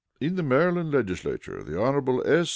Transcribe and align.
In 0.19 0.35
the 0.35 0.41
Maryland 0.41 0.89
Legislature, 0.91 1.61
the 1.63 1.79
Hon. 1.79 2.21
S. 2.25 2.49